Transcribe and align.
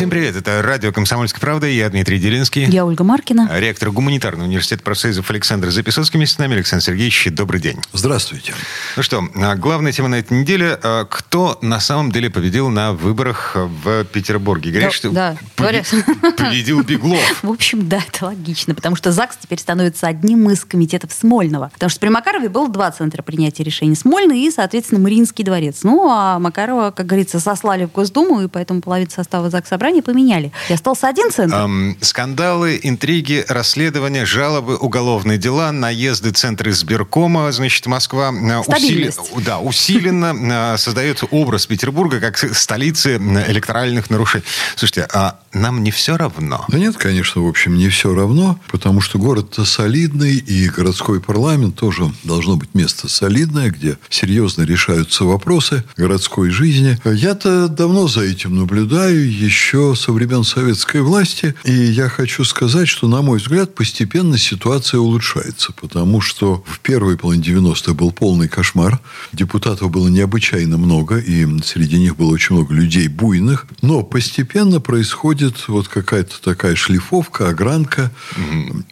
Всем 0.00 0.08
привет, 0.08 0.34
это 0.34 0.62
радио 0.62 0.92
«Комсомольская 0.92 1.42
правда», 1.42 1.66
я 1.66 1.90
Дмитрий 1.90 2.18
Делинский. 2.18 2.64
Я 2.64 2.86
Ольга 2.86 3.04
Маркина. 3.04 3.50
Ректор 3.52 3.90
гуманитарного 3.90 4.46
университета 4.48 4.82
профсоезов 4.82 5.30
Александр 5.30 5.68
Записовский. 5.68 6.16
Вместе 6.16 6.36
с 6.36 6.38
нами 6.38 6.54
Александр 6.54 6.82
Сергеевич, 6.82 7.28
добрый 7.32 7.60
день. 7.60 7.76
Здравствуйте. 7.92 8.54
Ну 8.96 9.02
что, 9.02 9.22
а, 9.34 9.56
главная 9.56 9.92
тема 9.92 10.08
на 10.08 10.14
этой 10.14 10.40
неделе. 10.40 10.78
а, 10.82 11.04
Кто 11.04 11.58
на 11.60 11.80
самом 11.80 12.12
деле 12.12 12.30
победил 12.30 12.70
на 12.70 12.94
выборах 12.94 13.54
в 13.54 14.04
Петербурге? 14.04 14.70
Говорят, 14.70 14.88
Да, 14.90 14.96
что 14.96 15.10
да, 15.10 15.36
побе- 15.54 15.84
говорят. 15.84 15.86
победил 16.38 16.82
Беглов. 16.82 17.20
В 17.42 17.50
общем, 17.50 17.86
да, 17.86 17.98
это 18.08 18.24
логично, 18.24 18.74
потому 18.74 18.96
что 18.96 19.12
ЗАГС 19.12 19.36
теперь 19.42 19.58
становится 19.58 20.06
одним 20.06 20.48
из 20.48 20.64
комитетов 20.64 21.12
Смольного. 21.12 21.68
Потому 21.74 21.90
что 21.90 22.00
при 22.00 22.08
Макарове 22.08 22.48
было 22.48 22.70
два 22.70 22.90
центра 22.90 23.22
принятия 23.22 23.64
решений. 23.64 23.94
Смольный 23.94 24.40
и, 24.46 24.50
соответственно, 24.50 25.02
Мариинский 25.02 25.44
дворец. 25.44 25.80
Ну, 25.82 26.08
а 26.08 26.38
Макарова, 26.38 26.90
как 26.90 27.04
говорится, 27.04 27.38
сослали 27.38 27.84
в 27.84 27.92
Госдуму, 27.92 28.40
и 28.40 28.48
поэтому 28.48 28.80
половину 28.80 29.10
состава 29.10 29.50
ЗАГС 29.50 29.68
собрания 29.68 29.89
поменяли. 29.98 30.52
И 30.68 30.72
остался 30.72 31.08
один 31.08 31.32
центр. 31.32 31.56
Ам, 31.56 31.96
скандалы, 32.00 32.78
интриги, 32.80 33.44
расследования, 33.48 34.24
жалобы, 34.24 34.76
уголовные 34.76 35.38
дела, 35.38 35.72
наезды 35.72 36.30
центры 36.30 36.70
избиркома, 36.70 37.50
значит, 37.50 37.86
Москва 37.86 38.28
а, 38.30 38.62
Стабильность. 38.62 39.18
да, 39.44 39.58
усиленно 39.58 40.74
а, 40.74 40.76
создает 40.76 41.24
образ 41.32 41.66
Петербурга 41.66 42.20
как 42.20 42.38
столицы 42.38 43.16
м, 43.16 43.38
электоральных 43.40 44.10
нарушений. 44.10 44.44
Слушайте, 44.76 45.08
а 45.12 45.40
нам 45.52 45.82
не 45.82 45.90
все 45.90 46.16
равно? 46.16 46.64
Да 46.68 46.78
нет, 46.78 46.96
конечно, 46.96 47.42
в 47.42 47.48
общем, 47.48 47.76
не 47.76 47.88
все 47.88 48.14
равно, 48.14 48.60
потому 48.70 49.00
что 49.00 49.18
город-то 49.18 49.64
солидный, 49.64 50.36
и 50.36 50.68
городской 50.68 51.20
парламент 51.20 51.76
тоже 51.76 52.12
должно 52.22 52.56
быть 52.56 52.74
место 52.74 53.08
солидное, 53.08 53.70
где 53.70 53.98
серьезно 54.08 54.62
решаются 54.62 55.24
вопросы 55.24 55.82
городской 55.96 56.50
жизни. 56.50 56.98
Я-то 57.04 57.68
давно 57.68 58.06
за 58.06 58.22
этим 58.22 58.56
наблюдаю, 58.56 59.30
еще 59.30 59.69
со 59.70 60.12
времен 60.12 60.42
советской 60.42 61.00
власти, 61.00 61.54
и 61.64 61.72
я 61.72 62.08
хочу 62.08 62.44
сказать, 62.44 62.88
что, 62.88 63.06
на 63.06 63.22
мой 63.22 63.38
взгляд, 63.38 63.74
постепенно 63.74 64.36
ситуация 64.36 64.98
улучшается, 64.98 65.72
потому 65.72 66.20
что 66.20 66.64
в 66.66 66.80
первой 66.80 67.16
половине 67.16 67.44
90-х 67.44 67.94
был 67.94 68.10
полный 68.10 68.48
кошмар, 68.48 68.98
депутатов 69.32 69.90
было 69.90 70.08
необычайно 70.08 70.76
много, 70.76 71.18
и 71.18 71.46
среди 71.62 71.98
них 71.98 72.16
было 72.16 72.32
очень 72.32 72.56
много 72.56 72.74
людей 72.74 73.06
буйных, 73.06 73.66
но 73.80 74.02
постепенно 74.02 74.80
происходит 74.80 75.68
вот 75.68 75.86
какая-то 75.86 76.42
такая 76.42 76.74
шлифовка, 76.74 77.48
огранка, 77.48 78.10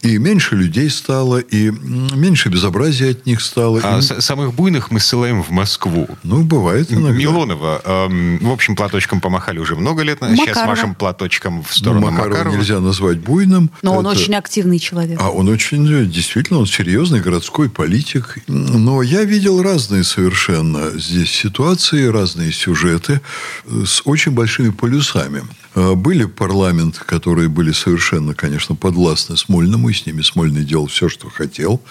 и 0.01 0.17
меньше 0.17 0.55
людей 0.55 0.89
стало, 0.89 1.39
и 1.39 1.71
меньше 1.71 2.47
безобразия 2.49 3.11
от 3.11 3.25
них 3.25 3.41
стало. 3.41 3.81
А 3.83 3.99
И, 3.99 4.01
самых 4.01 4.53
буйных 4.53 4.91
мы 4.91 5.01
ссылаем 5.01 5.43
в 5.43 5.49
Москву. 5.49 6.07
ну, 6.23 6.43
бывает 6.43 6.91
иногда. 6.91 7.11
Милонова, 7.11 7.81
эм, 7.83 8.37
в 8.39 8.49
общем, 8.49 8.77
платочком 8.77 9.19
помахали 9.19 9.59
уже 9.59 9.75
много 9.75 10.03
лет. 10.03 10.19
Сейчас 10.21 10.47
Макарова. 10.47 10.68
Машем 10.69 10.95
платочком 10.95 11.63
в 11.63 11.67
Ну, 11.69 11.73
сторону 11.77 12.01
Макарова 12.11 12.29
Макарова. 12.29 12.55
нельзя 12.55 12.79
назвать 12.79 13.19
буйным. 13.19 13.69
Но 13.81 13.95
он 13.97 14.05
Это- 14.07 14.19
очень 14.19 14.35
активный 14.35 14.79
человек. 14.79 15.19
А 15.21 15.29
он 15.29 15.47
очень, 15.49 15.87
э, 15.91 16.05
действительно, 16.05 16.59
он 16.59 16.65
серьезный 16.67 17.19
городской 17.21 17.69
политик. 17.69 18.37
Но 18.47 19.01
я 19.01 19.23
видел 19.23 19.61
разные 19.61 20.03
совершенно 20.03 20.91
здесь 20.99 21.31
ситуации, 21.31 22.05
разные 22.07 22.51
сюжеты 22.51 23.21
э, 23.65 23.83
с 23.85 24.01
очень 24.05 24.31
большими 24.31 24.69
полюсами. 24.69 25.41
Э, 25.75 25.93
Были 25.95 26.25
парламенты, 26.25 26.99
которые 27.05 27.47
были 27.49 27.71
совершенно, 27.71 28.33
конечно, 28.33 28.75
подвластны 28.75 29.37
Смольному, 29.37 29.89
и 29.89 29.93
с 29.93 30.05
ними 30.05 30.21
Смольный 30.21 30.63
делал 30.63 30.87
все, 30.87 31.09
что 31.09 31.29
хотел. 31.29 31.81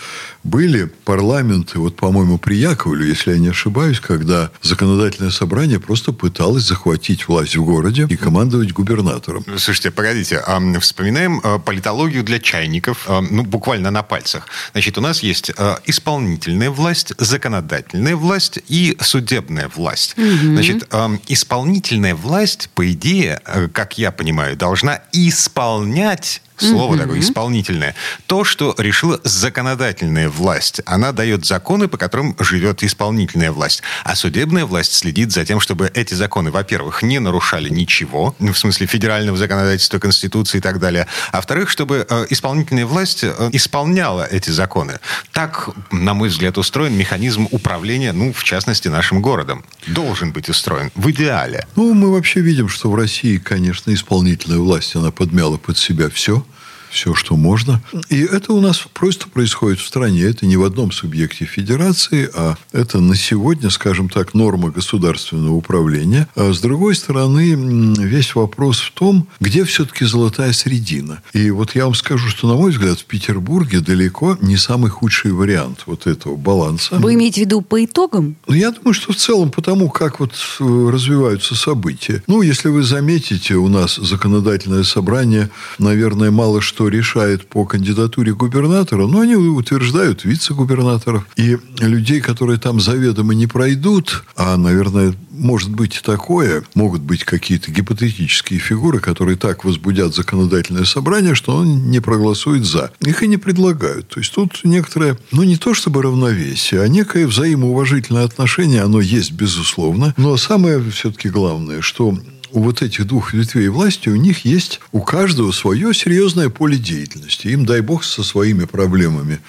Были 0.45 0.91
парламенты, 1.05 1.79
вот, 1.79 1.97
по-моему, 1.97 2.39
при 2.39 2.57
Яковле, 2.57 3.09
если 3.09 3.33
я 3.33 3.39
не 3.39 3.49
ошибаюсь, 3.49 4.01
когда 4.01 4.51
законодательное 4.63 5.31
собрание 5.31 5.79
просто 5.81 6.13
пыталось 6.13 6.65
захватить 6.65 7.29
власть 7.29 7.57
в 7.57 7.65
городе 7.65 8.07
и 8.09 8.17
командовать 8.17 8.73
губернатором. 8.73 9.45
Слушайте, 9.57 9.91
погодите, 9.91 10.43
ам, 10.47 10.81
вспоминаем 10.81 11.41
э, 11.43 11.59
политологию 11.59 12.25
для 12.25 12.39
чайников, 12.41 13.05
ам, 13.09 13.29
ну, 13.31 13.43
буквально 13.45 13.91
на 13.91 14.03
пальцах. 14.03 14.47
Значит, 14.73 14.99
у 14.99 15.01
нас 15.01 15.23
есть 15.23 15.51
исполнительная 15.87 16.71
власть, 16.71 17.13
законодательная 17.19 18.17
власть 18.17 18.59
и 18.69 18.97
судебная 19.01 19.69
власть. 19.75 20.15
Значит, 20.17 20.87
ам, 20.91 21.21
исполнительная 21.29 22.15
власть, 22.15 22.71
по 22.75 22.91
идее, 22.91 23.41
как 23.69 23.99
я 23.99 24.11
понимаю, 24.11 24.57
должна 24.57 25.03
исполнять 25.13 26.43
Слово 26.59 26.97
такое 26.99 27.21
исполнительное. 27.21 27.95
То, 28.27 28.45
что 28.45 28.75
решила 28.79 29.21
законодательная 29.25 30.29
власть. 30.29 30.81
Она 30.87 31.13
дает 31.13 31.45
законы, 31.45 31.89
по 31.89 31.97
которым 31.97 32.37
живет 32.39 32.83
исполнительная 32.83 33.53
власть. 33.53 33.83
А 34.05 34.15
судебная 34.15 34.67
власть 34.67 34.93
следит 34.93 35.33
за 35.33 35.45
тем, 35.45 35.61
чтобы 35.61 35.91
эти 35.95 36.15
законы, 36.15 36.51
во-первых, 36.51 37.03
не 37.03 37.19
нарушали 37.19 37.69
ничего, 37.69 38.35
ну, 38.39 38.53
в 38.53 38.59
смысле 38.59 38.87
федерального 38.87 39.37
законодательства, 39.37 39.99
Конституции 39.99 40.59
и 40.59 40.61
так 40.61 40.79
далее. 40.81 41.07
А 41.33 41.37
во-вторых, 41.37 41.71
чтобы 41.71 42.07
э, 42.09 42.27
исполнительная 42.31 42.87
власть 42.87 43.25
э, 43.25 43.51
исполняла 43.53 44.27
эти 44.27 44.51
законы. 44.51 44.99
Так, 45.33 45.71
на 45.93 46.15
мой 46.15 46.29
взгляд, 46.29 46.59
устроен 46.59 46.95
механизм 46.95 47.49
управления, 47.51 48.13
ну, 48.13 48.33
в 48.33 48.45
частности, 48.45 48.89
нашим 48.89 49.23
городом. 49.23 49.65
Должен 49.87 50.33
быть 50.33 50.49
устроен. 50.49 50.91
В 50.95 51.11
идеале. 51.11 51.67
Ну, 51.77 51.95
мы 51.95 52.13
вообще 52.13 52.41
видим, 52.41 52.69
что 52.69 52.91
в 52.91 52.95
России, 52.95 53.39
конечно, 53.39 53.93
исполнительная 53.93 54.59
власть, 54.59 54.97
она 54.97 55.11
подмяла 55.11 55.57
под 55.57 55.79
себя 55.79 56.09
все, 56.11 56.45
все, 56.91 57.15
что 57.15 57.37
можно. 57.37 57.83
И 58.09 58.21
это 58.21 58.53
у 58.53 58.61
нас 58.61 58.85
просто 58.93 59.29
происходит 59.29 59.81
в 59.81 59.87
стране. 59.87 60.23
Это 60.23 60.47
не 60.47 60.57
в 60.57 60.65
одном 60.65 60.93
субъекте 60.93 61.45
федерации, 61.45 62.29
а 62.35 62.57
это 62.73 63.01
на 63.01 63.17
сегодня, 63.17 63.71
скажем 63.71 64.09
так, 64.09 64.35
норма 64.35 64.71
государственного 64.71 65.55
управления. 65.55 66.29
А 66.35 66.53
с 66.53 66.61
другой 66.61 66.95
стороны, 66.95 67.55
весь 67.99 68.35
вопрос 68.35 68.81
в 68.81 68.93
том, 68.93 69.27
где 69.41 69.65
все-таки 69.65 70.05
золотая 70.05 70.53
средина. 70.53 71.23
И 71.33 71.51
вот 71.51 71.75
я 71.75 71.85
вам 71.85 71.95
скажу, 71.95 72.29
что, 72.29 72.49
на 72.49 72.55
мой 72.55 72.71
взгляд, 72.71 72.99
в 73.01 73.05
Петербурге 73.05 73.81
далеко 73.81 74.37
не 74.41 74.57
самый 74.57 74.91
худший 74.91 75.33
вариант 75.33 75.85
вот 75.87 76.07
этого 76.07 76.37
баланса. 76.37 76.97
Вы 76.97 77.15
имеете 77.15 77.43
в 77.43 77.45
виду 77.45 77.61
по 77.63 77.85
итогам? 77.85 78.37
Ну, 78.47 78.55
я 78.55 78.71
думаю, 78.71 78.95
что 78.95 79.13
в 79.13 79.17
целом 79.17 79.51
потому, 79.51 79.89
как 79.91 80.21
вот 80.21 80.33
э, 80.61 80.91
развиваются 80.91 81.55
события. 81.55 82.23
Ну, 82.27 82.43
если 82.43 82.69
вы 82.69 82.83
заметите, 82.83 83.55
у 83.55 83.69
нас 83.69 83.97
законодательное 83.97 84.85
собрание, 84.85 85.51
наверное, 85.79 86.31
мало 86.31 86.61
что 86.61 86.78
решает 86.87 87.49
по 87.49 87.65
кандидатуре 87.65 88.35
губернатора, 88.35 89.07
но 89.07 89.21
они 89.21 89.35
утверждают 89.35 90.25
вице-губернаторов. 90.25 91.27
И 91.37 91.57
людей, 91.81 92.21
которые 92.21 92.59
там 92.61 92.79
заведомо 92.79 93.35
не 93.35 93.47
пройдут, 93.49 94.25
а, 94.37 94.57
наверное, 94.57 95.15
может 95.31 95.71
быть 95.71 95.97
и 95.97 96.01
такое, 96.01 96.63
могут 96.75 97.01
быть 97.01 97.25
какие-то 97.25 97.71
гипотетические 97.71 98.59
фигуры, 98.61 99.01
которые 99.01 99.37
так 99.37 99.65
возбудят 99.65 100.15
законодательное 100.15 100.85
собрание, 100.85 101.35
что 101.35 101.57
он 101.57 101.91
не 101.91 102.01
проголосует 102.01 102.65
за. 102.65 102.91
Их 103.01 103.23
и 103.23 103.29
не 103.29 103.37
предлагают. 103.37 104.09
То 104.09 104.21
есть 104.21 104.33
тут 104.35 104.61
некоторое, 104.65 105.17
ну 105.33 105.43
не 105.43 105.57
то 105.57 105.75
чтобы 105.75 106.03
равновесие, 106.03 106.83
а 106.83 106.89
некое 106.89 107.27
взаимоуважительное 107.27 108.25
отношение, 108.25 108.83
оно 108.83 109.01
есть, 109.01 109.33
безусловно. 109.33 110.15
Но 110.17 110.37
самое 110.37 110.83
все-таки 110.91 111.29
главное, 111.29 111.81
что 111.81 112.19
у 112.53 112.63
вот 112.63 112.83
этих 112.83 113.07
двух 113.07 113.33
ветвей 113.35 113.69
власти 113.69 114.09
у 114.09 114.17
них 114.17 114.45
есть 114.45 114.81
у 114.93 115.01
каждого 115.01 115.53
свое 115.53 115.93
серьезное 115.95 116.49
поле 116.49 116.77
деятельности. 116.79 117.49
Им, 117.49 117.67
дай 117.67 117.81
бог, 117.81 118.05
со 118.05 118.23
своими 118.23 118.65
проблемами 118.65 119.41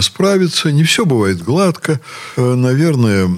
справиться. 0.00 0.70
Не 0.72 0.84
все 0.84 1.04
бывает 1.04 1.42
гладко. 1.42 2.00
Э, 2.36 2.54
Наверное, 2.54 3.28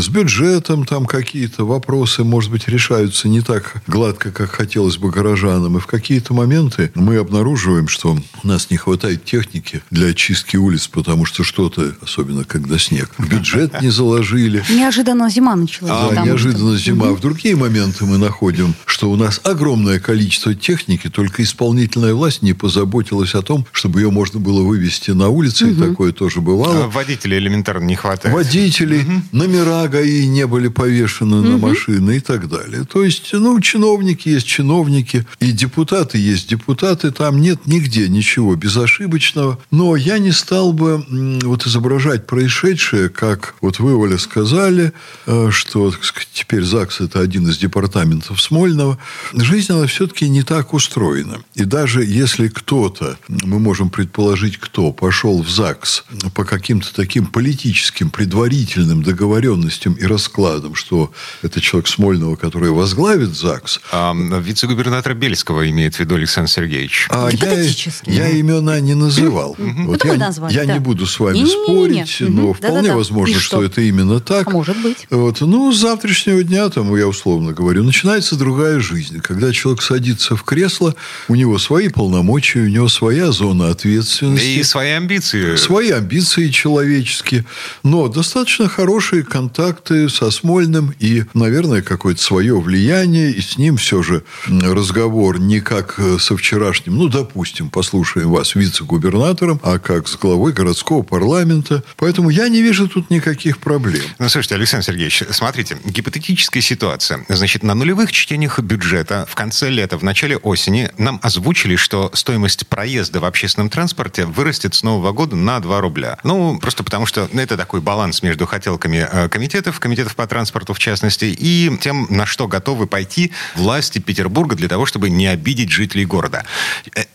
с 0.00 0.08
бюджетом 0.08 0.84
там 0.84 1.06
какие-то 1.06 1.64
вопросы, 1.64 2.24
может 2.24 2.50
быть, 2.50 2.68
решаются 2.68 3.28
не 3.28 3.40
так 3.40 3.82
гладко, 3.86 4.30
как 4.32 4.50
хотелось 4.50 4.96
бы 4.96 5.10
горожанам. 5.10 5.76
И 5.76 5.80
в 5.80 5.86
какие-то 5.86 6.34
моменты 6.34 6.90
мы 6.94 7.16
обнаруживаем, 7.16 7.88
что 7.88 8.16
у 8.42 8.46
нас 8.46 8.70
не 8.70 8.76
хватает 8.76 9.24
техники 9.24 9.82
для 9.90 10.08
очистки 10.08 10.56
улиц, 10.56 10.88
потому 10.88 11.24
что 11.24 11.44
что-то, 11.44 11.94
особенно 12.02 12.44
когда 12.44 12.78
снег, 12.78 13.10
в 13.18 13.28
бюджет 13.28 13.80
не 13.82 13.90
заложили. 13.90 14.64
Неожиданно 14.70 15.28
зима 15.30 15.56
началась. 15.56 15.92
А 15.92 16.24
неожиданно 16.24 16.76
что- 16.76 16.84
зима. 16.84 17.06
В 17.12 17.20
другие 17.20 17.56
моменты 17.56 18.04
мы 18.04 18.18
находим 18.18 18.49
находим, 18.50 18.74
что 18.86 19.10
у 19.10 19.16
нас 19.16 19.40
огромное 19.44 19.98
количество 20.00 20.54
техники, 20.54 21.08
только 21.08 21.42
исполнительная 21.42 22.14
власть 22.14 22.42
не 22.42 22.52
позаботилась 22.52 23.34
о 23.34 23.42
том, 23.42 23.66
чтобы 23.72 24.00
ее 24.00 24.10
можно 24.10 24.40
было 24.40 24.62
вывести 24.62 25.12
на 25.12 25.28
улицы, 25.28 25.66
угу. 25.66 25.72
и 25.72 25.88
такое 25.88 26.12
тоже 26.12 26.40
бывало. 26.40 26.84
А 26.84 26.88
водителей 26.88 27.38
элементарно 27.38 27.84
не 27.84 27.96
хватает. 27.96 28.34
Водителей, 28.34 29.02
угу. 29.02 29.22
номера 29.32 29.86
ГАИ 29.88 30.26
не 30.26 30.46
были 30.46 30.68
повешены 30.68 31.40
угу. 31.40 31.48
на 31.48 31.58
машины 31.58 32.16
и 32.16 32.20
так 32.20 32.48
далее. 32.48 32.84
То 32.84 33.04
есть, 33.04 33.32
ну, 33.32 33.60
чиновники 33.60 34.28
есть 34.28 34.46
чиновники, 34.46 35.26
и 35.40 35.52
депутаты 35.52 36.18
есть 36.18 36.48
депутаты, 36.48 37.10
там 37.10 37.40
нет 37.40 37.66
нигде 37.66 38.08
ничего 38.08 38.56
безошибочного. 38.56 39.58
Но 39.70 39.96
я 39.96 40.18
не 40.18 40.32
стал 40.32 40.72
бы 40.72 41.04
вот 41.42 41.66
изображать 41.66 42.26
происшедшее, 42.26 43.08
как 43.08 43.54
вот 43.60 43.78
вы, 43.78 43.94
Оля, 43.96 44.18
сказали, 44.18 44.92
э, 45.26 45.48
что 45.50 45.92
теперь 46.32 46.64
ЗАГС– 46.64 47.00
это 47.00 47.20
один 47.20 47.48
из 47.48 47.58
департаментов 47.58 48.39
Смольного. 48.40 48.98
Жизнь, 49.32 49.72
она 49.72 49.86
все-таки 49.86 50.28
не 50.28 50.42
так 50.42 50.72
устроена. 50.72 51.38
И 51.54 51.64
даже 51.64 52.04
если 52.04 52.48
кто-то, 52.48 53.18
мы 53.28 53.58
можем 53.58 53.90
предположить, 53.90 54.56
кто 54.58 54.92
пошел 54.92 55.42
в 55.42 55.48
ЗАГС 55.48 56.04
по 56.34 56.44
каким-то 56.44 56.94
таким 56.94 57.26
политическим 57.26 58.10
предварительным 58.10 59.02
договоренностям 59.02 59.94
и 59.94 60.04
раскладам, 60.04 60.74
что 60.74 61.12
это 61.42 61.60
человек 61.60 61.88
Смольного, 61.88 62.36
который 62.36 62.70
возглавит 62.70 63.36
ЗАГС. 63.36 63.80
А, 63.92 64.14
вице-губернатора 64.14 65.14
Бельского 65.14 65.68
имеет 65.70 65.96
в 65.96 66.00
виду 66.00 66.14
Александр 66.14 66.50
Сергеевич. 66.50 67.06
А 67.10 67.28
я, 67.30 67.62
я 68.06 68.40
имена 68.40 68.80
не 68.80 68.94
называл. 68.94 69.56
Вот 69.58 70.04
я, 70.04 70.14
назвали, 70.14 70.54
я 70.54 70.64
да. 70.64 70.74
не 70.74 70.78
буду 70.78 71.06
с 71.06 71.18
вами 71.18 71.38
не, 71.38 71.46
спорить, 71.46 72.20
не, 72.20 72.26
не, 72.26 72.32
не. 72.32 72.40
но 72.40 72.52
вполне 72.52 72.76
Да-да-да. 72.76 72.96
возможно, 72.96 73.34
что? 73.34 73.56
что 73.56 73.64
это 73.64 73.80
именно 73.80 74.20
так. 74.20 74.48
А 74.48 74.50
может 74.50 74.80
быть. 74.82 75.06
Вот. 75.10 75.40
Ну, 75.40 75.72
с 75.72 75.78
завтрашнего 75.78 76.42
дня, 76.42 76.68
там, 76.68 76.94
я 76.96 77.08
условно 77.08 77.52
говорю, 77.52 77.82
начинается 77.82 78.29
другая 78.36 78.80
жизнь. 78.80 79.20
Когда 79.20 79.52
человек 79.52 79.82
садится 79.82 80.36
в 80.36 80.42
кресло, 80.42 80.94
у 81.28 81.34
него 81.34 81.58
свои 81.58 81.88
полномочия, 81.88 82.60
у 82.60 82.68
него 82.68 82.88
своя 82.88 83.32
зона 83.32 83.70
ответственности. 83.70 84.58
И 84.58 84.62
свои 84.62 84.90
амбиции. 84.90 85.56
Свои 85.56 85.90
амбиции 85.90 86.48
человеческие. 86.48 87.44
Но 87.82 88.08
достаточно 88.08 88.68
хорошие 88.68 89.22
контакты 89.22 90.08
со 90.08 90.30
Смольным 90.30 90.94
и, 90.98 91.24
наверное, 91.34 91.82
какое-то 91.82 92.22
свое 92.22 92.58
влияние. 92.60 93.32
И 93.32 93.40
с 93.40 93.58
ним 93.58 93.76
все 93.76 94.02
же 94.02 94.22
разговор 94.46 95.38
не 95.38 95.60
как 95.60 95.94
э, 95.98 96.18
со 96.18 96.36
вчерашним, 96.36 96.96
ну, 96.96 97.08
допустим, 97.08 97.70
послушаем 97.70 98.30
вас 98.30 98.54
вице-губернатором, 98.54 99.60
а 99.62 99.78
как 99.78 100.08
с 100.08 100.16
главой 100.16 100.52
городского 100.52 101.02
парламента. 101.02 101.82
Поэтому 101.96 102.30
я 102.30 102.48
не 102.48 102.62
вижу 102.62 102.88
тут 102.88 103.10
никаких 103.10 103.58
проблем. 103.58 104.02
Ну, 104.18 104.28
слушайте, 104.28 104.54
Александр 104.54 104.86
Сергеевич, 104.86 105.24
смотрите, 105.30 105.78
гипотетическая 105.84 106.62
ситуация. 106.62 107.24
Значит, 107.28 107.62
на 107.62 107.74
нулевых 107.74 108.12
чтениях 108.20 108.58
бюджета 108.60 109.26
в 109.28 109.34
конце 109.34 109.70
лета, 109.70 109.96
в 109.96 110.04
начале 110.04 110.36
осени 110.36 110.90
нам 110.98 111.18
озвучили, 111.22 111.76
что 111.76 112.10
стоимость 112.14 112.66
проезда 112.66 113.20
в 113.20 113.24
общественном 113.24 113.70
транспорте 113.70 114.26
вырастет 114.26 114.74
с 114.74 114.82
нового 114.82 115.12
года 115.12 115.36
на 115.36 115.58
2 115.60 115.80
рубля. 115.80 116.18
Ну, 116.22 116.58
просто 116.58 116.84
потому 116.84 117.06
что 117.06 117.28
это 117.32 117.56
такой 117.56 117.80
баланс 117.80 118.22
между 118.22 118.46
хотелками 118.46 119.08
э, 119.10 119.28
комитетов, 119.28 119.80
комитетов 119.80 120.14
по 120.16 120.26
транспорту 120.26 120.74
в 120.74 120.78
частности, 120.78 121.24
и 121.24 121.76
тем, 121.80 122.06
на 122.10 122.26
что 122.26 122.46
готовы 122.46 122.86
пойти 122.86 123.32
власти 123.54 123.98
Петербурга 123.98 124.54
для 124.54 124.68
того, 124.68 124.86
чтобы 124.86 125.08
не 125.08 125.26
обидеть 125.26 125.70
жителей 125.70 126.04
города. 126.04 126.44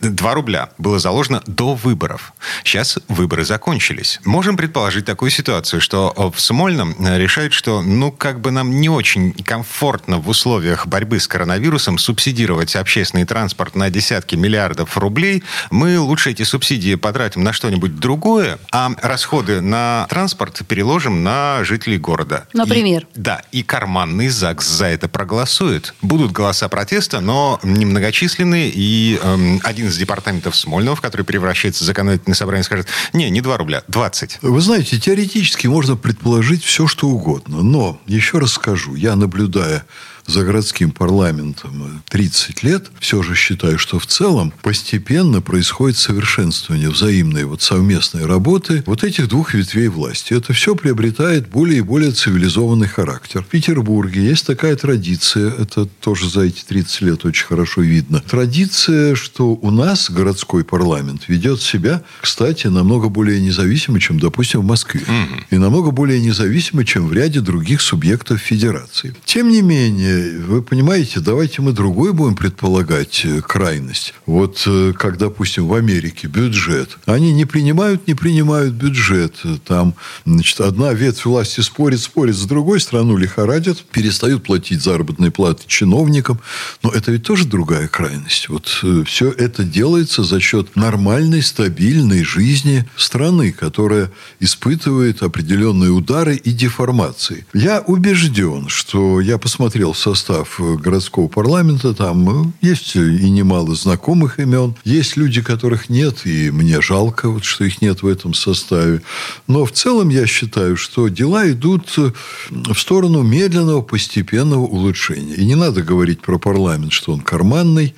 2 0.00 0.30
э, 0.30 0.34
рубля 0.34 0.70
было 0.78 0.98
заложено 0.98 1.42
до 1.46 1.74
выборов. 1.74 2.32
Сейчас 2.64 2.98
выборы 3.08 3.44
закончились. 3.44 4.20
Можем 4.24 4.56
предположить 4.56 5.04
такую 5.04 5.30
ситуацию, 5.30 5.80
что 5.80 6.12
в 6.34 6.40
Смольном 6.40 6.96
решают, 6.98 7.52
что 7.52 7.82
ну 7.82 8.10
как 8.10 8.40
бы 8.40 8.50
нам 8.50 8.80
не 8.80 8.88
очень 8.88 9.32
комфортно 9.32 10.18
в 10.18 10.28
условиях 10.28 10.86
борьбы 10.96 11.20
с 11.20 11.28
коронавирусом 11.28 11.98
субсидировать 11.98 12.74
общественный 12.74 13.26
транспорт 13.26 13.74
на 13.74 13.90
десятки 13.90 14.34
миллиардов 14.34 14.96
рублей. 14.96 15.42
Мы 15.70 16.00
лучше 16.00 16.30
эти 16.30 16.42
субсидии 16.42 16.94
потратим 16.94 17.44
на 17.44 17.52
что-нибудь 17.52 17.96
другое, 17.96 18.58
а 18.72 18.92
расходы 19.02 19.60
на 19.60 20.06
транспорт 20.08 20.62
переложим 20.66 21.22
на 21.22 21.62
жителей 21.64 21.98
города. 21.98 22.48
Например? 22.54 23.02
И, 23.14 23.20
да, 23.20 23.42
и 23.52 23.62
карманный 23.62 24.30
ЗАГС 24.30 24.66
за 24.66 24.86
это 24.86 25.06
проголосует. 25.06 25.92
Будут 26.00 26.32
голоса 26.32 26.66
протеста, 26.70 27.20
но 27.20 27.60
немногочисленные, 27.62 28.70
и 28.74 29.20
эм, 29.22 29.60
один 29.64 29.88
из 29.88 29.98
департаментов 29.98 30.56
Смольного, 30.56 30.96
в 30.96 31.02
который 31.02 31.26
превращается 31.26 31.84
в 31.84 31.86
законодательное 31.86 32.34
собрание, 32.34 32.64
скажет, 32.64 32.86
не, 33.12 33.28
не 33.28 33.42
2 33.42 33.54
рубля, 33.58 33.82
20. 33.88 34.38
Вы 34.40 34.60
знаете, 34.62 34.98
теоретически 34.98 35.66
можно 35.66 35.94
предположить 35.94 36.64
все, 36.64 36.86
что 36.86 37.08
угодно. 37.08 37.62
Но, 37.62 38.00
еще 38.06 38.38
раз 38.38 38.52
скажу, 38.52 38.94
я 38.94 39.14
наблюдая 39.14 39.84
за 40.26 40.44
городским 40.44 40.90
парламентом 40.90 42.02
30 42.08 42.62
лет, 42.62 42.90
все 43.00 43.22
же 43.22 43.34
считаю, 43.34 43.78
что 43.78 43.98
в 43.98 44.06
целом 44.06 44.52
постепенно 44.62 45.40
происходит 45.40 45.98
совершенствование 45.98 46.90
взаимной 46.90 47.44
вот 47.44 47.62
совместной 47.62 48.26
работы 48.26 48.82
вот 48.86 49.04
этих 49.04 49.28
двух 49.28 49.54
ветвей 49.54 49.88
власти. 49.88 50.34
Это 50.34 50.52
все 50.52 50.74
приобретает 50.74 51.48
более 51.48 51.78
и 51.78 51.82
более 51.82 52.12
цивилизованный 52.12 52.88
характер. 52.88 53.42
В 53.42 53.46
Петербурге 53.46 54.24
есть 54.24 54.46
такая 54.46 54.76
традиция, 54.76 55.50
это 55.50 55.86
тоже 55.86 56.28
за 56.28 56.42
эти 56.42 56.62
30 56.64 57.02
лет 57.02 57.24
очень 57.24 57.46
хорошо 57.46 57.82
видно. 57.82 58.20
Традиция, 58.20 59.14
что 59.14 59.50
у 59.54 59.70
нас 59.70 60.10
городской 60.10 60.64
парламент 60.64 61.28
ведет 61.28 61.60
себя, 61.60 62.02
кстати, 62.20 62.66
намного 62.66 63.08
более 63.08 63.40
независимо, 63.40 64.00
чем, 64.00 64.18
допустим, 64.18 64.60
в 64.60 64.64
Москве. 64.64 65.02
Угу. 65.02 65.40
И 65.50 65.58
намного 65.58 65.90
более 65.90 66.20
независимо, 66.20 66.84
чем 66.84 67.06
в 67.06 67.12
ряде 67.12 67.40
других 67.40 67.80
субъектов 67.80 68.40
федерации. 68.40 69.14
Тем 69.24 69.50
не 69.50 69.62
менее, 69.62 70.15
вы 70.16 70.62
понимаете, 70.62 71.20
давайте 71.20 71.62
мы 71.62 71.72
другой 71.72 72.12
будем 72.12 72.34
предполагать 72.34 73.22
э, 73.24 73.40
крайность. 73.40 74.14
Вот 74.26 74.62
э, 74.66 74.92
как, 74.96 75.18
допустим, 75.18 75.66
в 75.66 75.74
Америке 75.74 76.26
бюджет. 76.26 76.98
Они 77.06 77.32
не 77.32 77.44
принимают, 77.44 78.06
не 78.06 78.14
принимают 78.14 78.74
бюджет. 78.74 79.34
Там, 79.64 79.94
значит, 80.24 80.60
одна 80.60 80.92
ветвь 80.92 81.24
власти 81.24 81.60
спорит, 81.60 82.00
спорит 82.00 82.36
с 82.36 82.44
другой, 82.44 82.80
страну 82.80 83.16
лихорадят, 83.16 83.82
перестают 83.92 84.44
платить 84.44 84.82
заработные 84.82 85.30
платы 85.30 85.64
чиновникам. 85.66 86.40
Но 86.82 86.90
это 86.90 87.12
ведь 87.12 87.24
тоже 87.24 87.46
другая 87.46 87.88
крайность. 87.88 88.48
Вот 88.48 88.80
э, 88.82 89.04
все 89.06 89.30
это 89.30 89.64
делается 89.64 90.24
за 90.24 90.40
счет 90.40 90.76
нормальной, 90.76 91.42
стабильной 91.42 92.24
жизни 92.24 92.88
страны, 92.96 93.52
которая 93.52 94.10
испытывает 94.40 95.22
определенные 95.22 95.90
удары 95.90 96.36
и 96.36 96.52
деформации. 96.52 97.46
Я 97.52 97.80
убежден, 97.80 98.68
что 98.68 99.20
я 99.20 99.38
посмотрел 99.38 99.94
состав 100.06 100.60
э, 100.60 100.76
городского 100.76 101.26
парламента, 101.26 101.92
там 101.92 102.28
э, 102.28 102.52
есть 102.62 102.94
и 102.94 103.30
немало 103.30 103.74
знакомых 103.74 104.38
имен, 104.38 104.76
есть 104.84 105.16
люди, 105.16 105.42
которых 105.42 105.90
нет, 105.90 106.26
и 106.26 106.50
мне 106.52 106.80
жалко, 106.80 107.28
вот, 107.28 107.44
что 107.44 107.64
их 107.64 107.82
нет 107.82 108.02
в 108.02 108.06
этом 108.06 108.32
составе. 108.32 109.02
Но 109.48 109.64
в 109.64 109.72
целом 109.72 110.10
я 110.10 110.26
считаю, 110.26 110.76
что 110.76 111.08
дела 111.08 111.50
идут 111.50 111.92
э, 111.98 112.12
в 112.50 112.78
сторону 112.78 113.22
медленного, 113.22 113.82
постепенного 113.82 114.64
улучшения. 114.64 115.34
И 115.34 115.44
не 115.44 115.56
надо 115.56 115.82
говорить 115.82 116.20
про 116.20 116.38
парламент, 116.38 116.92
что 116.92 117.12
он 117.12 117.20
карманный. 117.20 117.92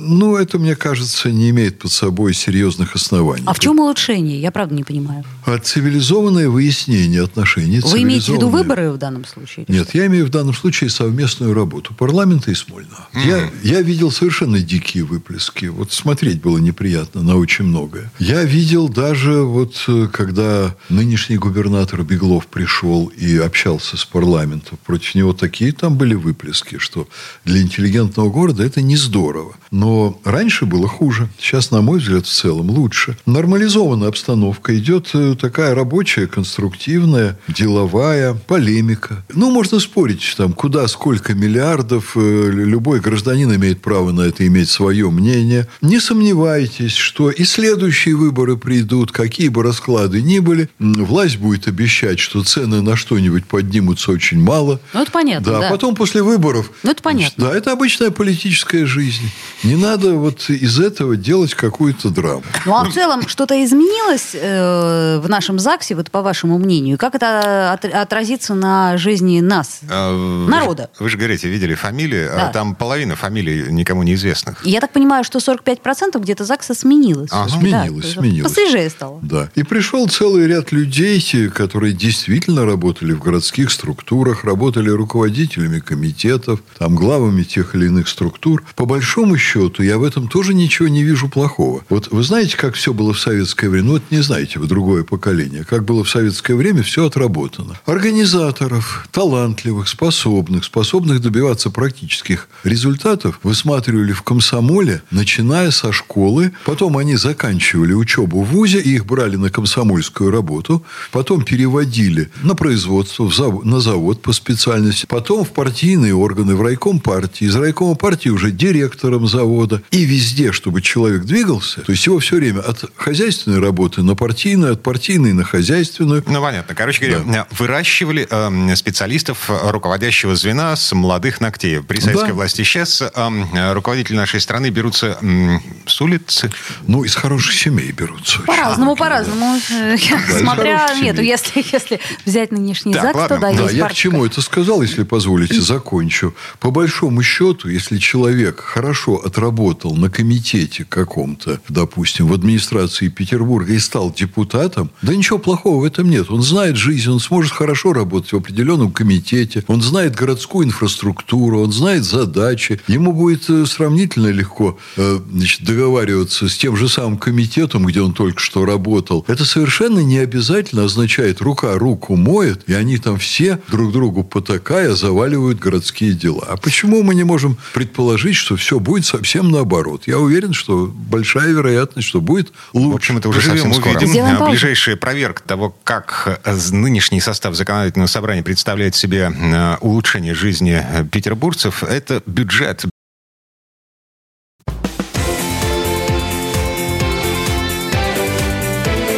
Ну, 0.00 0.36
это, 0.36 0.58
мне 0.58 0.74
кажется, 0.74 1.30
не 1.30 1.50
имеет 1.50 1.78
под 1.78 1.92
собой 1.92 2.34
серьезных 2.34 2.96
оснований. 2.96 3.44
А 3.46 3.52
в 3.52 3.58
чем 3.58 3.78
улучшение? 3.78 4.40
Я 4.40 4.50
правда 4.50 4.74
не 4.74 4.82
понимаю. 4.82 5.24
А 5.44 5.58
цивилизованное 5.58 6.48
выяснение 6.48 7.22
отношений. 7.22 7.80
Вы 7.80 8.02
имеете 8.02 8.32
в 8.32 8.36
виду 8.36 8.48
выборы 8.48 8.90
в 8.90 8.98
данном 8.98 9.24
случае? 9.24 9.66
Нет, 9.68 9.94
я 9.94 10.06
имею 10.06 10.26
в 10.26 10.30
данном 10.30 10.54
случае 10.54 10.90
совместную 10.90 11.54
работу 11.54 11.94
парламента 11.94 12.50
и 12.50 12.54
Смольного. 12.54 13.08
Mm-hmm. 13.12 13.50
Я, 13.62 13.76
я 13.76 13.82
видел 13.82 14.10
совершенно 14.10 14.60
дикие 14.60 15.04
выплески. 15.04 15.66
Вот 15.66 15.92
смотреть 15.92 16.40
было 16.40 16.58
неприятно 16.58 17.22
на 17.22 17.36
очень 17.36 17.66
многое. 17.66 18.10
Я 18.18 18.44
видел 18.44 18.88
даже, 18.88 19.42
вот, 19.42 19.86
когда 20.12 20.74
нынешний 20.88 21.36
губернатор 21.36 22.02
Беглов 22.02 22.46
пришел 22.46 23.06
и 23.08 23.36
общался 23.36 23.96
с 23.96 24.04
парламентом, 24.04 24.78
против 24.86 25.14
него 25.14 25.32
такие 25.32 25.72
там 25.72 25.96
были 25.96 26.14
выплески, 26.14 26.78
что 26.78 27.08
для 27.44 27.60
интеллигентного 27.60 28.30
города 28.30 28.64
это 28.64 28.80
не 28.80 28.96
здорово. 28.96 29.56
Но 29.70 29.89
раньше 30.24 30.66
было 30.66 30.88
хуже. 30.88 31.28
Сейчас, 31.38 31.70
на 31.70 31.80
мой 31.80 31.98
взгляд, 31.98 32.26
в 32.26 32.32
целом 32.32 32.70
лучше. 32.70 33.16
Нормализованная 33.26 34.08
обстановка. 34.08 34.76
Идет 34.76 35.10
э, 35.14 35.34
такая 35.40 35.74
рабочая, 35.74 36.26
конструктивная, 36.26 37.38
деловая 37.48 38.34
полемика. 38.34 39.24
Ну, 39.34 39.50
можно 39.50 39.80
спорить, 39.80 40.34
там, 40.36 40.52
куда, 40.52 40.88
сколько 40.88 41.34
миллиардов. 41.34 42.16
Э, 42.16 42.50
любой 42.50 43.00
гражданин 43.00 43.54
имеет 43.54 43.80
право 43.80 44.12
на 44.12 44.22
это 44.22 44.46
иметь 44.46 44.68
свое 44.68 45.10
мнение. 45.10 45.66
Не 45.80 46.00
сомневайтесь, 46.00 46.94
что 46.94 47.30
и 47.30 47.44
следующие 47.44 48.16
выборы 48.16 48.56
придут, 48.56 49.12
какие 49.12 49.48
бы 49.48 49.62
расклады 49.62 50.22
ни 50.22 50.38
были. 50.38 50.68
Власть 50.78 51.38
будет 51.38 51.68
обещать, 51.68 52.18
что 52.18 52.42
цены 52.44 52.82
на 52.82 52.96
что-нибудь 52.96 53.46
поднимутся 53.46 54.12
очень 54.12 54.40
мало. 54.40 54.80
Ну, 54.92 55.02
это 55.02 55.10
понятно, 55.10 55.52
да. 55.52 55.60
да. 55.60 55.70
потом 55.70 55.94
после 55.94 56.22
выборов... 56.22 56.70
Ну, 56.82 56.90
это 56.90 57.02
понятно. 57.02 57.46
Да, 57.46 57.56
это 57.56 57.72
обычная 57.72 58.10
политическая 58.10 58.86
жизнь. 58.86 59.30
Не 59.64 59.76
надо 59.80 60.14
вот 60.14 60.48
из 60.50 60.78
этого 60.78 61.16
делать 61.16 61.54
какую-то 61.54 62.10
драму. 62.10 62.42
Ну, 62.66 62.74
а 62.74 62.84
в 62.84 62.92
целом 62.92 63.26
что-то 63.28 63.62
изменилось 63.64 64.30
э, 64.34 65.18
в 65.18 65.28
нашем 65.28 65.58
ЗАГСе, 65.58 65.94
вот 65.94 66.10
по 66.10 66.22
вашему 66.22 66.58
мнению? 66.58 66.98
Как 66.98 67.14
это 67.14 67.72
от, 67.72 67.84
отразится 67.84 68.54
на 68.54 68.96
жизни 68.98 69.40
нас, 69.40 69.80
а, 69.90 70.46
народа? 70.46 70.90
Вы 70.98 71.08
же, 71.08 71.16
вы 71.16 71.20
же 71.24 71.30
интернете 71.30 71.48
видели 71.48 71.74
фамилии, 71.74 72.26
а 72.26 72.36
Да. 72.36 72.52
там 72.52 72.74
половина 72.74 73.16
фамилий 73.16 73.66
никому 73.70 74.02
неизвестных. 74.02 74.64
Я 74.66 74.80
так 74.80 74.92
понимаю, 74.92 75.24
что 75.24 75.38
45% 75.38 76.18
где-то 76.20 76.44
ЗАГСа 76.44 76.74
сменилось. 76.74 77.30
Ага. 77.32 77.48
Сменилось, 77.48 78.04
есть 78.04 78.18
сменилось. 78.18 78.52
Посвежее 78.52 78.90
стало. 78.90 79.20
Да. 79.22 79.48
И 79.54 79.62
пришел 79.62 80.08
целый 80.08 80.46
ряд 80.46 80.72
людей, 80.72 81.20
которые 81.54 81.92
действительно 81.92 82.64
работали 82.64 83.12
в 83.12 83.20
городских 83.20 83.70
структурах, 83.70 84.44
работали 84.44 84.90
руководителями 84.90 85.80
комитетов, 85.80 86.60
там, 86.78 86.96
главами 86.96 87.42
тех 87.42 87.74
или 87.74 87.86
иных 87.86 88.08
структур. 88.08 88.62
По 88.76 88.86
большому 88.86 89.36
счету, 89.36 89.69
я 89.78 89.98
в 89.98 90.04
этом 90.04 90.28
тоже 90.28 90.54
ничего 90.54 90.88
не 90.88 91.02
вижу 91.02 91.28
плохого. 91.28 91.82
Вот 91.88 92.08
вы 92.10 92.22
знаете, 92.22 92.56
как 92.56 92.74
все 92.74 92.92
было 92.92 93.12
в 93.12 93.20
советское 93.20 93.68
время? 93.68 93.86
Ну, 93.86 93.92
вот 93.92 94.02
не 94.10 94.22
знаете 94.22 94.58
вы, 94.58 94.66
другое 94.66 95.04
поколение. 95.04 95.64
Как 95.64 95.84
было 95.84 96.04
в 96.04 96.10
советское 96.10 96.54
время, 96.54 96.82
все 96.82 97.06
отработано. 97.06 97.78
Организаторов, 97.86 99.08
талантливых, 99.12 99.88
способных, 99.88 100.64
способных 100.64 101.20
добиваться 101.20 101.70
практических 101.70 102.48
результатов 102.64 103.38
высматривали 103.42 104.12
в 104.12 104.22
комсомоле, 104.22 105.02
начиная 105.10 105.70
со 105.70 105.92
школы. 105.92 106.52
Потом 106.64 106.96
они 106.96 107.16
заканчивали 107.16 107.92
учебу 107.92 108.42
в 108.42 108.48
ВУЗе, 108.48 108.80
и 108.80 108.94
их 108.94 109.06
брали 109.06 109.36
на 109.36 109.50
комсомольскую 109.50 110.30
работу. 110.30 110.84
Потом 111.12 111.44
переводили 111.44 112.30
на 112.42 112.54
производство, 112.54 113.24
в 113.24 113.32
зав- 113.32 113.64
на 113.64 113.80
завод 113.80 114.22
по 114.22 114.32
специальности. 114.32 115.06
Потом 115.08 115.44
в 115.44 115.50
партийные 115.50 116.14
органы, 116.14 116.54
в 116.54 116.62
райком 116.62 117.00
партии. 117.00 117.44
Из 117.46 117.56
райкома 117.56 117.94
партии 117.94 118.28
уже 118.28 118.50
директором 118.50 119.26
завода. 119.26 119.49
И 119.90 120.04
везде, 120.04 120.52
чтобы 120.52 120.80
человек 120.82 121.22
двигался. 121.24 121.80
То 121.82 121.92
есть 121.92 122.06
его 122.06 122.18
все 122.18 122.36
время 122.36 122.60
от 122.60 122.84
хозяйственной 122.96 123.58
работы 123.60 124.02
на 124.02 124.14
партийную, 124.14 124.74
от 124.74 124.82
партийной 124.82 125.32
на 125.32 125.44
хозяйственную. 125.44 126.22
Ну, 126.26 126.40
понятно. 126.42 126.74
Короче 126.74 127.06
говоря, 127.06 127.46
выращивали 127.50 128.26
э, 128.30 128.76
специалистов 128.76 129.48
э, 129.50 129.70
руководящего 129.70 130.34
звена 130.36 130.76
с 130.76 130.92
молодых 130.94 131.40
ногтей. 131.40 131.82
При 131.82 132.00
советской 132.00 132.28
Да. 132.28 132.34
власти 132.34 132.62
сейчас 132.62 133.02
э, 133.02 133.72
руководители 133.72 134.16
нашей 134.16 134.40
страны 134.40 134.70
берутся 134.70 135.18
м, 135.20 135.62
с 135.86 136.00
улицы. 136.00 136.50
Ну, 136.86 137.04
из 137.04 137.14
хороших 137.14 137.54
семей 137.54 137.92
берутся. 137.92 138.40
По-разному, 138.42 138.94
да. 138.94 138.98
по-разному. 139.04 139.58
Э, 139.70 139.96
Смотря, 140.40 140.88
нет, 141.00 141.16
семей. 141.16 141.28
если, 141.30 141.64
если 141.72 142.00
взять 142.24 142.52
нынешний 142.52 142.92
Так, 142.92 143.02
ЗАГС, 143.02 143.16
ладно. 143.16 143.36
то 143.36 143.40
да, 143.42 143.52
Да, 143.52 143.62
есть 143.64 143.74
я 143.74 143.88
к 143.88 143.94
чему 143.94 144.24
это 144.26 144.40
сказал, 144.42 144.82
если 144.82 145.02
позволите, 145.02 145.60
закончу. 145.60 146.34
По 146.58 146.70
большому 146.70 147.22
счету, 147.22 147.68
если 147.68 147.98
человек 147.98 148.60
хорошо 148.60 149.16
отработал 149.16 149.39
на 149.40 150.10
комитете 150.10 150.84
каком-то, 150.88 151.60
допустим, 151.68 152.26
в 152.26 152.34
администрации 152.34 153.08
Петербурга 153.08 153.72
и 153.72 153.78
стал 153.78 154.12
депутатом, 154.12 154.90
да 155.02 155.14
ничего 155.14 155.38
плохого 155.38 155.80
в 155.80 155.84
этом 155.84 156.10
нет. 156.10 156.30
Он 156.30 156.42
знает 156.42 156.76
жизнь, 156.76 157.10
он 157.10 157.20
сможет 157.20 157.52
хорошо 157.52 157.92
работать 157.92 158.32
в 158.32 158.36
определенном 158.36 158.92
комитете, 158.92 159.64
он 159.66 159.82
знает 159.82 160.14
городскую 160.14 160.66
инфраструктуру, 160.66 161.60
он 161.60 161.72
знает 161.72 162.04
задачи. 162.04 162.80
Ему 162.86 163.12
будет 163.12 163.48
э, 163.48 163.64
сравнительно 163.66 164.28
легко 164.28 164.78
э, 164.96 165.20
значит, 165.32 165.64
договариваться 165.64 166.48
с 166.48 166.56
тем 166.56 166.76
же 166.76 166.88
самым 166.88 167.18
комитетом, 167.18 167.86
где 167.86 168.02
он 168.02 168.12
только 168.12 168.40
что 168.40 168.64
работал. 168.64 169.24
Это 169.28 169.44
совершенно 169.44 170.00
не 170.00 170.18
обязательно 170.18 170.84
означает 170.84 171.40
рука 171.40 171.78
руку 171.78 172.16
моет, 172.16 172.68
и 172.68 172.74
они 172.74 172.98
там 172.98 173.18
все 173.18 173.58
друг 173.70 173.92
другу 173.92 174.22
потакая 174.22 174.94
заваливают 174.94 175.58
городские 175.58 176.12
дела. 176.12 176.44
А 176.48 176.56
почему 176.56 177.02
мы 177.02 177.14
не 177.14 177.24
можем 177.24 177.56
предположить, 177.72 178.36
что 178.36 178.56
все 178.56 178.78
будет 178.78 179.06
совсем 179.06 179.29
наоборот? 179.38 180.02
Я 180.06 180.18
уверен, 180.18 180.52
что 180.52 180.90
большая 180.92 181.48
вероятность, 181.50 182.08
что 182.08 182.20
будет 182.20 182.52
лучше. 182.72 182.92
В 182.92 182.94
общем, 182.94 183.18
это 183.18 183.28
уже 183.28 183.38
Поживем, 183.38 183.72
совсем 183.72 183.74
скоро. 183.74 183.98
увидим. 183.98 184.24
Паузу. 184.36 184.50
Ближайшая 184.50 184.96
проверка 184.96 185.42
того, 185.42 185.74
как 185.84 186.40
э, 186.44 186.56
нынешний 186.72 187.20
состав 187.20 187.54
законодательного 187.54 188.08
собрания 188.08 188.42
представляет 188.42 188.94
себе 188.94 189.32
э, 189.34 189.76
улучшение 189.80 190.34
жизни 190.34 190.82
э, 190.82 191.04
петербургцев, 191.04 191.82
это 191.82 192.22
бюджет. 192.26 192.84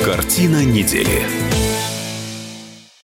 Картина 0.05 0.65
недели. 0.65 1.42